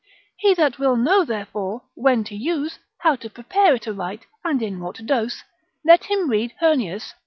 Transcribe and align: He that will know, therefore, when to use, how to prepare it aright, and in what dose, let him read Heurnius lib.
He 0.35 0.55
that 0.55 0.79
will 0.79 0.95
know, 0.95 1.23
therefore, 1.23 1.83
when 1.93 2.23
to 2.23 2.33
use, 2.35 2.79
how 2.97 3.15
to 3.17 3.29
prepare 3.29 3.75
it 3.75 3.87
aright, 3.87 4.25
and 4.43 4.59
in 4.59 4.79
what 4.79 5.05
dose, 5.05 5.43
let 5.85 6.05
him 6.05 6.27
read 6.27 6.55
Heurnius 6.59 7.13
lib. 7.13 7.19